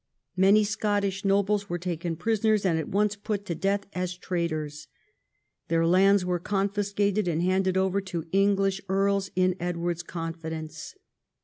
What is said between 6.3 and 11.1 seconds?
confiscated and handed over to English earls in Edward's confidence.